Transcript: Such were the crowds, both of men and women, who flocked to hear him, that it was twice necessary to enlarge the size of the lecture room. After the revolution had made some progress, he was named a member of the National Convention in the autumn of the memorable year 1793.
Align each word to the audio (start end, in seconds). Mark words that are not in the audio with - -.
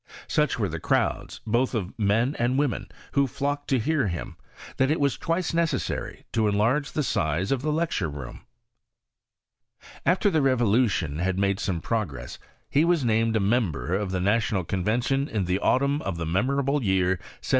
Such 0.27 0.57
were 0.57 0.67
the 0.67 0.79
crowds, 0.79 1.41
both 1.45 1.75
of 1.75 1.93
men 1.99 2.35
and 2.39 2.57
women, 2.57 2.87
who 3.11 3.27
flocked 3.27 3.67
to 3.67 3.77
hear 3.77 4.07
him, 4.07 4.35
that 4.77 4.89
it 4.89 4.99
was 4.99 5.15
twice 5.15 5.53
necessary 5.53 6.25
to 6.33 6.47
enlarge 6.47 6.93
the 6.93 7.03
size 7.03 7.51
of 7.51 7.61
the 7.61 7.71
lecture 7.71 8.09
room. 8.09 8.41
After 10.03 10.31
the 10.31 10.41
revolution 10.41 11.19
had 11.19 11.37
made 11.37 11.59
some 11.59 11.81
progress, 11.81 12.39
he 12.67 12.83
was 12.83 13.05
named 13.05 13.35
a 13.35 13.39
member 13.39 13.93
of 13.93 14.09
the 14.09 14.19
National 14.19 14.63
Convention 14.63 15.27
in 15.27 15.45
the 15.45 15.59
autumn 15.59 16.01
of 16.01 16.17
the 16.17 16.25
memorable 16.25 16.81
year 16.83 17.09
1793. 17.09 17.49